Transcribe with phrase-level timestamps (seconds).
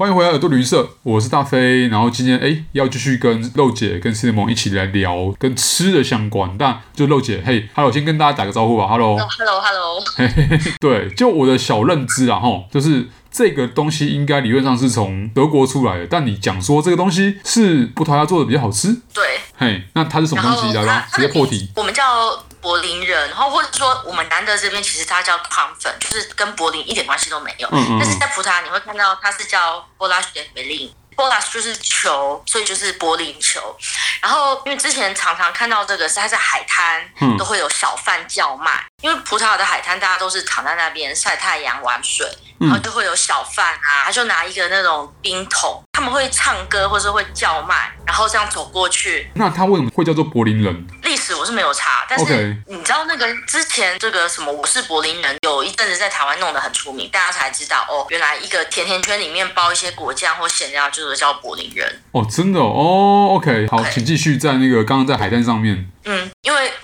[0.00, 1.86] 欢迎回来耳朵旅行社，我是大飞。
[1.88, 6.56] 然后今天哎，要继续跟肉姐跟 Cinnamon 一起来聊跟吃的相关。
[6.56, 10.02] 但就肉姐，嘿，Hello，先跟大家打个招呼吧，Hello，Hello，Hello。
[10.80, 20.76] 对，就我的小认知啊，吼，就是这个东西应该理论上是从德国出来的，但你讲说这个东西是葡萄牙做的比较好吃，对，嘿，那它是什么东西？
[20.76, 21.70] 来吧，直接破题。
[21.76, 22.44] 我们叫。
[22.62, 27.66] 柏林人，然后或者说我们南德这边其实它叫康粉，就是跟柏林一点关系都没有。
[27.72, 27.98] 嗯嗯。
[27.98, 33.58] 但是在葡萄牙你会看到它是叫 Bolas de Berlim，Bolas 就是球，所以就是柏林球。
[34.20, 37.02] 然后因为之前常常看到这个是它在海滩
[37.38, 42.26] 都会有小贩叫卖，嗯、因为葡萄牙的海滩大家都是躺在那边晒太阳玩水，
[42.58, 49.30] 然后就会有小贩啊，他就拿一个那种冰桶，他们会唱歌或者会叫卖，然后这样走过去。
[49.34, 50.86] 那他为什么会叫做柏林人？
[51.34, 62.02] 我是没有查，但是你知道那个之前这个什么我是柏林人，有一阵子在台湾弄得很出名，大家才知道哦，原来一个甜甜圈里面包一些果酱或馅料，就是叫柏林人。
[62.12, 63.94] 哦，真的哦，OK，好，okay.
[63.94, 65.88] 请继续在那个刚刚在海滩上面。
[66.04, 66.19] 嗯，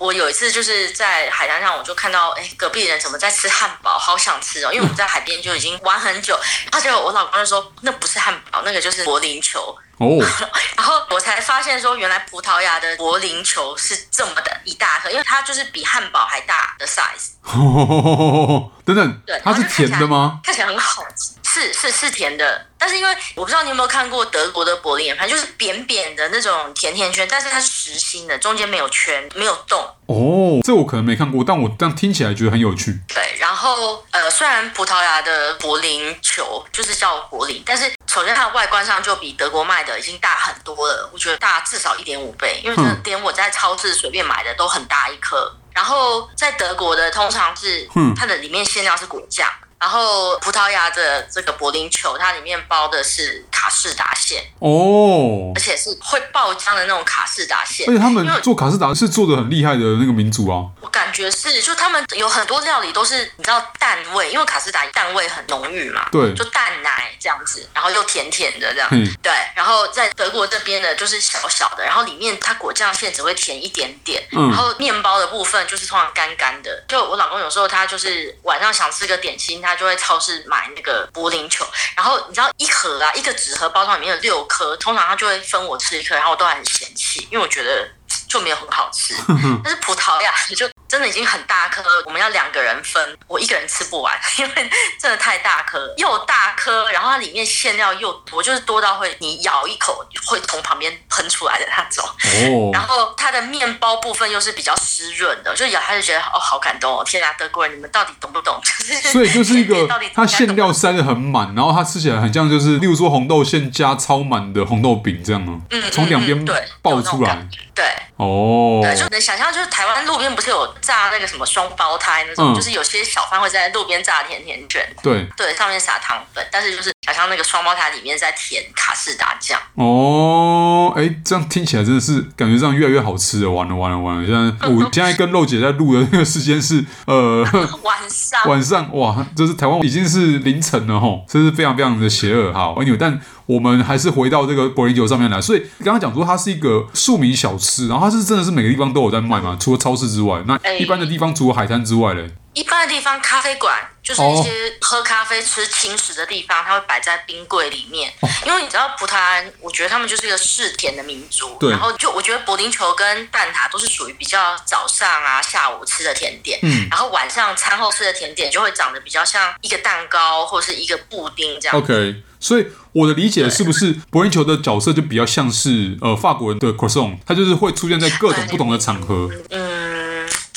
[0.06, 6.38] 我有一次就是在海滩上，我就看到哎，隔壁人怎么在吃汉堡，好想吃哦，因为我们在海边就已经玩很久，
[6.70, 9.76] 而且我老公就说那不是汉堡，那个就是柏林球。
[9.98, 10.22] 哦，
[10.76, 17.32] 然后我才发现说，原来葡萄牙的柏林球是这么的一大颗，因为它就是比汉堡还大的 size。
[17.42, 20.38] 哦， 等等，对，它是甜的吗？
[20.44, 22.66] 看起来很好吃，是是是甜的。
[22.78, 29.80] 但是因为我不知道你有没有看过德国的柏林圆盘，就是扁扁的那种甜甜圈，但是它是实心的，中间没有圈，没有洞。
[30.06, 33.00] 哦，这我可能没看过，但我这样听起来觉得很有趣。
[33.08, 37.90] 对，然后呃，虽然葡萄牙的柏林球就是叫柏林，但是。
[38.08, 45.54] 首先，它的外观上就比德国卖的已经大很多了，我觉得大至少一点五倍，因为这连我在超市随便买的都很大一颗。
[45.74, 49.46] 然后在德国的通常是，它的里面馅料是果酱。
[49.78, 57.86] 然后葡萄牙的这个柏林球，它里面包的是卡士达馅哦，而且是会爆浆的那种卡士达馅。
[57.88, 60.64] 而且他们做卡士达是做的很厉害的那个民族啊。
[60.80, 66.08] 我感觉是，就他们有很多料理都是你知道蛋味，因为卡士达蛋味很浓郁嘛。
[66.10, 68.88] 对，就蛋奶这样子，然后又甜甜的这样。
[68.92, 69.32] 嗯，对。
[69.54, 74.22] 然后在德国这边呢，就是小小的，然后里面它果酱馅只会甜一点点。
[74.32, 74.48] 嗯。
[74.48, 76.84] 然后面包的部分就是通常干干的。
[76.88, 81.66] 就我老公有时候他就是晚上想吃个点心，他就会超市买那个柏林球，
[81.96, 87.88] 然后你知道一盒啊，一个纸盒包装里面有六颗，通常他就会分我吃一颗，然后我都很嫌弃，因为我觉得
[88.28, 89.14] 就没有很好吃。
[89.64, 90.68] 但是葡萄牙就。
[90.88, 94.70] 真的已经很大颗，我们要两个人分，我一个人吃不完， 因为
[95.00, 102.04] 真的太大颗，又大颗，然后它里面馅料又多，就是多到会你咬一口会从旁边喷出来的那种。
[102.04, 102.70] 哦。
[102.74, 107.02] 然后它的面包部分又是比较湿润的，就咬它就觉得哦，好感动哦！
[107.04, 108.58] 天啊，德国人你们到底懂不懂？
[108.62, 115.52] 就是所以就是一个它馅料塞得很满，然后它吃起来很像就是，例如说红豆馅加超满的红豆饼这样呢。
[115.70, 115.82] 嗯。
[115.90, 117.46] 从两边对爆出来。
[117.74, 117.84] 对。
[118.16, 118.80] 哦。
[118.82, 120.75] 对，就能想象就是台湾路边不是有。
[120.80, 125.26] 炸那个什么双胞胎那种，嗯、就是有些小贩会在路边炸甜甜卷，对。
[125.36, 129.60] 对，上面撒糖粉，但是就是好像那个双胞胎里面在填卡士达酱。
[129.74, 130.55] 哦，
[130.96, 133.50] 哎，这样听起来真的是感觉这样越来越好吃了。
[133.50, 134.26] 完了完了完了！
[134.26, 137.42] 现在我现在跟肉姐在录的那个时间是呃
[137.84, 142.50] 晚上晚上哇，这是台湾已经是凌晨了吼，这是非常非常的邪恶。
[142.52, 145.38] 哈，Anyway，但我们还是回到这个柏林球上面来。
[145.40, 150.58] 所以刚刚讲说它是一个庶民小吃，然后它是真的是每个地方都有在卖嘛，除了超市之外，那。
[150.78, 154.50] 一般的地方除了海滩之外嘞，一般的地方咖啡馆就是一些
[154.80, 158.10] 喝咖啡、吃轻食的地方，它会摆在冰柜里面。
[158.46, 161.54] 因为你知道葡萄牙，我觉得他们就是一个嗜甜的民族。
[161.60, 161.70] 对。
[161.70, 166.58] 然后就我觉得柏林球跟蛋挞都是属于比较早上啊、下午吃的甜点。
[166.62, 166.88] 嗯。
[166.90, 171.76] 然后晚上餐后吃的甜点就会长得比较像一个蛋糕或者是一个布丁这样。
[171.76, 172.22] OK。
[172.40, 179.28] 所以我的理解是不是柏林球的角色就比较像是呃法国人的 croissant，它就是会出现在各种不同的场合。
[179.50, 179.65] 嗯。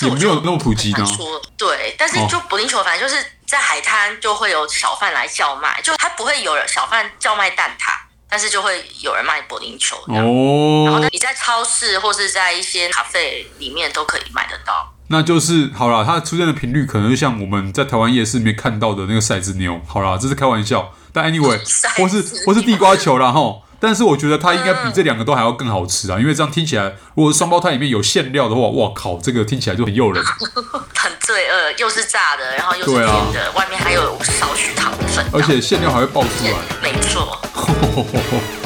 [0.02, 1.04] 也没有那么普及的，
[1.58, 7.92] 对，但是就柏林球，反正就是在海滩就会有小贩来叫卖，就他不会有人小贩叫卖蛋挞，
[8.30, 10.86] 但是就会有人卖柏林球哦。
[10.86, 14.94] 然后你在超市或是在一些咖啡里面都可以买得到。
[15.12, 19.82] 那就是好啦，它出现的频率可能就像我们在台湾夜市里面看到的那个骰子牛。
[19.88, 21.60] 好啦，这是开玩笑，但 anyway，
[21.98, 23.62] 或是或是地瓜球啦齁。
[23.80, 30.24] 但是我觉得它应该比这两个都还要更好吃啊，嗯、因为这样听起来，如果双胞胎里面有馅料的话，哇靠，这个听起来就很诱人，
[30.96, 36.54] 很罪恶，又是炸的，然后又是甜的，啊、外面还有少许糖分，而且馅料还会爆出来，
[36.84, 37.40] 没错。